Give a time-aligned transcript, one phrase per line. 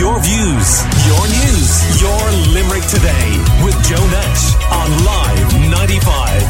[0.00, 6.42] Your views, your news, your Limerick today with Joe Nash on Live 95.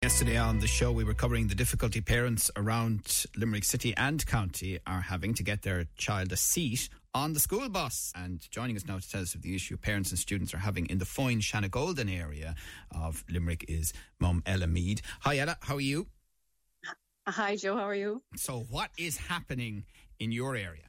[0.00, 4.78] Yesterday on the show, we were covering the difficulty parents around Limerick City and County
[4.86, 8.14] are having to get their child a seat on the school bus.
[8.16, 10.86] And joining us now to tell us of the issue parents and students are having
[10.86, 12.54] in the Foynes Shanagolden area
[12.90, 15.02] of Limerick is Mum Ella Meade.
[15.20, 15.58] Hi, Ella.
[15.60, 16.06] How are you?
[17.26, 17.76] Hi, Joe.
[17.76, 18.22] How are you?
[18.36, 19.84] So, what is happening
[20.18, 20.84] in your area?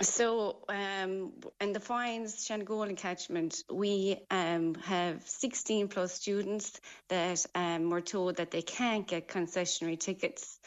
[0.00, 7.90] So, um, in the Foynes Shanagolden catchment, we um, have 16 plus students that um,
[7.90, 10.58] were told that they can't get concessionary tickets.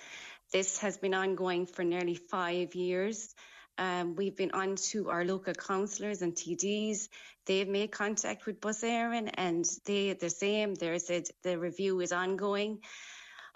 [0.51, 3.33] This has been ongoing for nearly five years.
[3.77, 7.07] Um, we've been on to our local councillors and TDs.
[7.45, 10.75] They've made contact with Bus Éireann and they the same.
[10.75, 12.79] They said the review is ongoing.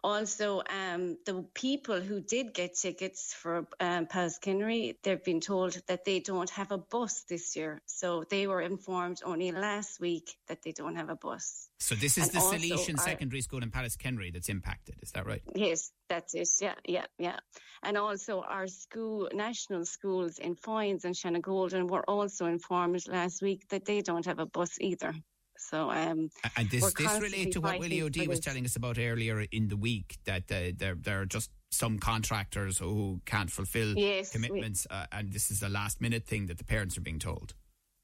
[0.06, 6.06] Also, um, the people who did get tickets for um, Pallaskenry, they've been told that
[6.06, 7.82] they don't have a bus this year.
[7.88, 11.70] So they were informed only last week that they don't have a bus.
[11.80, 14.98] So this is And the Salesian Secondary School in Pallaskenry that's impacted.
[15.02, 15.42] Is that right?
[15.56, 16.50] Yes, that's it.
[16.62, 17.40] Yeah, yeah, yeah.
[17.82, 23.68] And also our school, national schools in Foynes and Shanagolden were also informed last week
[23.70, 25.16] that they don't have a bus either.
[25.58, 29.46] So, um, And this this relates to what Willie O'Dea was telling us about earlier
[29.52, 34.34] in the week that uh, there there are just some contractors who can't fulfil Yes,
[34.34, 37.20] we- commitments, uh, and this is a last minute thing that the parents are being
[37.20, 37.54] told.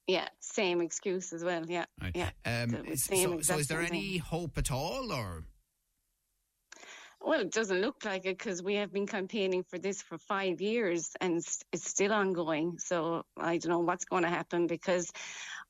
[0.07, 1.63] yeah, same excuse as well.
[1.69, 2.15] Yeah, Right.
[2.15, 2.31] yeah.
[2.45, 5.45] Um, so, so is there any hope at all, or
[7.23, 10.59] Well, it doesn't look like it because we have been campaigning for this for five
[10.59, 12.79] years and it's, still ongoing.
[12.79, 15.11] So I don't know what's going to happen because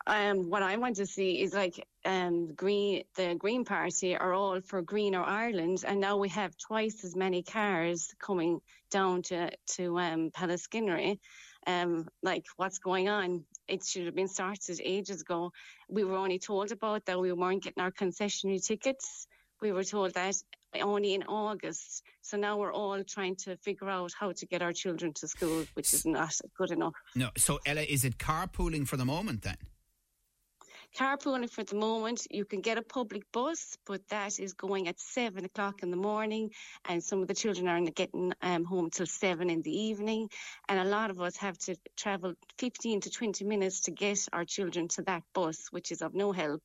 [0.07, 4.61] um, what I want to see is like um, Green, the Green Party are all
[4.61, 9.99] for greener Ireland, and now we have twice as many cars coming down to to
[9.99, 11.19] um, Pallaskenry.
[11.67, 13.43] Um, like what's going on?
[13.67, 15.51] It should have been started ages ago.
[15.89, 19.27] We were only told about that we weren't getting our concessionary tickets.
[19.61, 20.35] We were told that
[20.81, 22.03] only in August.
[22.21, 25.65] So now we're all trying to figure out how to get our children to school,
[25.75, 26.93] which is not good enough.
[27.15, 27.29] no?
[27.37, 29.57] So Ella, is it carpooling for the moment then?
[30.97, 34.99] Carpooling for the moment, you can get a public bus, but that is going at
[34.99, 36.51] seven o'clock in the morning,
[36.89, 40.29] and some of the children aren't getting um, home till seven in the evening.
[40.67, 44.43] And a lot of us have to travel 15 to 20 minutes to get our
[44.43, 46.61] children to that bus, which is of no help,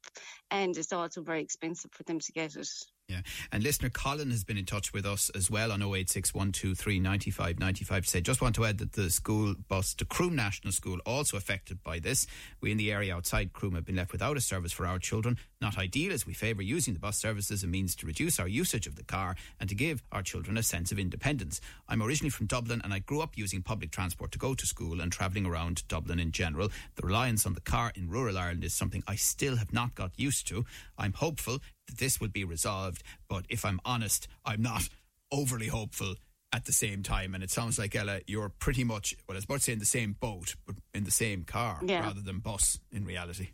[0.50, 2.69] and it's also very expensive for them to get it.
[3.09, 3.21] Yeah.
[3.53, 8.05] And listener Colin has been in touch with us as well on 086 95 95
[8.05, 11.37] to say, just want to add that the school bus to Croom National School also
[11.37, 12.27] affected by this.
[12.61, 15.39] We in the area outside Croom have been left without a service for our children.
[15.61, 18.49] Not ideal as we favour using the bus service as a means to reduce our
[18.49, 21.61] usage of the car and to give our children a sense of independence.
[21.88, 25.00] I'm originally from Dublin and I grew up using public transport to go to school
[25.00, 26.71] and travelling around Dublin in general.
[26.97, 30.11] The reliance on the car in rural Ireland is something I still have not got
[30.17, 30.65] used to.
[30.99, 34.89] I'm hopeful that this will be resolved, but if I'm honest, I'm not
[35.33, 36.15] overly hopeful
[36.53, 37.35] at the same time.
[37.35, 39.79] And it sounds like, Ella, you're pretty much, well, I was about to say in
[39.79, 42.01] the same boat, but in the same car Yeah.
[42.01, 43.49] rather than bus in reality.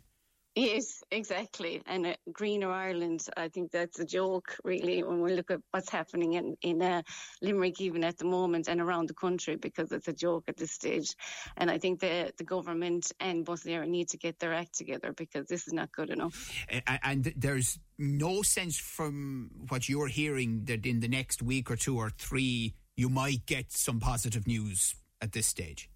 [0.55, 1.81] Yes, exactly.
[1.87, 5.89] And uh, Greener Ireland, I think that's a joke, really, when we look at what's
[5.89, 7.01] happening in, in uh,
[7.41, 10.71] Limerick, even at the moment, and around the country, because it's a joke at this
[10.71, 11.15] stage.
[11.57, 15.47] And I think the, the government and Éireann need to get their act together because
[15.47, 16.53] this is not good enough.
[16.85, 21.97] And there's no sense from what you're hearing that in the next week or two
[21.97, 25.89] or three, you might get some positive news at this stage.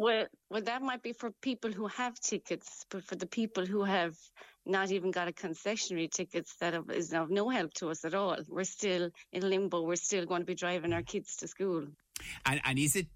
[0.00, 3.84] Well, well, that might be for people who have tickets, but for the people who
[3.84, 4.16] have
[4.64, 8.38] not even got a concessionary tickets, that is of- no help to us at all.
[8.48, 9.82] We're still in limbo.
[9.82, 11.86] We're still going to be driving our kids to school.
[12.46, 13.08] And, and is it,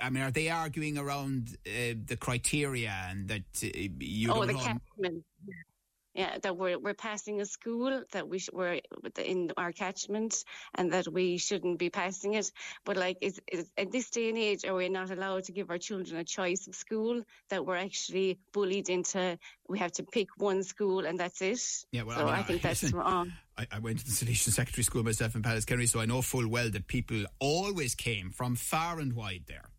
[0.00, 3.68] I mean, are they arguing around uh, the criteria and that uh,
[3.98, 4.58] you oh, don't the know?
[4.60, 5.24] catchment.
[6.14, 8.80] Yeah, that we're we're passing a school that we sh- we're
[9.18, 10.44] in our catchment
[10.74, 12.52] and that we shouldn't be passing it.
[12.84, 15.70] But like, is, is at this day and age, are we not allowed to give
[15.70, 17.22] our children a choice of school?
[17.48, 19.38] That we're actually bullied into
[19.68, 21.60] we have to pick one school and that's it.
[21.90, 23.32] Yeah, well, I mean, I, think that's listen, wrong.
[23.56, 26.48] I, I went to the Salesian Secondary School myself in Pallaskenry, so I know full
[26.48, 29.70] well that people always came from far and wide there.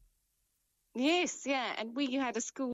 [0.95, 2.73] Yes, yeah, and we had a school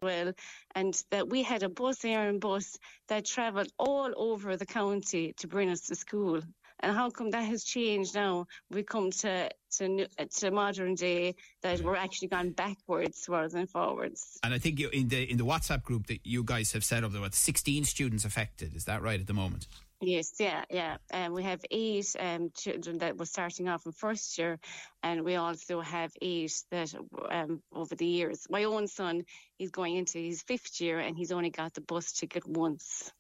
[0.75, 2.77] and that we had a bus, Éireann bus,
[3.07, 6.41] that travelled all over the county to bring us to school.
[6.81, 8.47] And how come that has changed now?
[8.69, 14.39] We come to to, to modern day that we're actually gone backwards rather than forwards.
[14.44, 17.03] And I think you, in the in the WhatsApp group that you guys have set
[17.03, 18.75] up, there were 16 students affected.
[18.75, 19.68] Is that right at the moment?
[20.01, 20.98] Yes, yeah, yeah.
[21.13, 24.59] Um, we have eight um, children that were starting off in first year,
[25.03, 26.94] and we also have eight that
[27.30, 28.48] um, over the years.
[28.50, 29.24] My own son,
[29.59, 33.12] he's going into his fifth year, and he's only got the bus ticket once.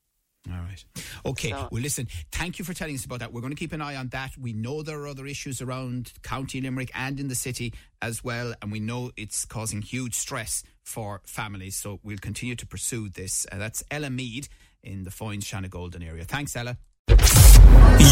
[0.49, 0.83] All right.
[1.23, 1.51] Okay.
[1.51, 3.31] So, well, listen, thank you for telling us about that.
[3.31, 4.31] We're going to keep an eye on that.
[4.39, 8.55] We know there are other issues around County Limerick and in the city as well,
[8.59, 11.75] and we know it's causing huge stress for families.
[11.75, 13.45] So we'll continue to pursue this.
[13.51, 14.47] Uh, that's Ella Meade
[14.83, 16.23] in the Foynes Shanagolden area.
[16.25, 16.77] Thanks, Ella.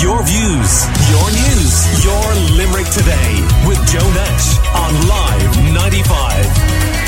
[0.02, 2.26] Your views, your news, your
[2.58, 6.99] Limerick today with Joe Nash on Live 95.